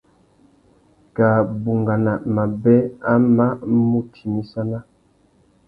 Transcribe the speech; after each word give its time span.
Kā 1.15 1.29
bungana 1.65 2.13
mabê 2.35 2.77
a 3.11 3.13
mà 3.35 3.47
mù 3.87 3.99
timissana. 4.13 4.79